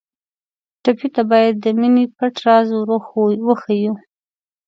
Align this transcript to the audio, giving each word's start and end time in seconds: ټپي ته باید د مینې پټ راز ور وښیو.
ټپي 0.83 1.07
ته 1.15 1.21
باید 1.31 1.53
د 1.63 1.65
مینې 1.79 2.05
پټ 2.17 2.35
راز 2.45 2.67
ور 2.73 2.89
وښیو. 3.47 3.93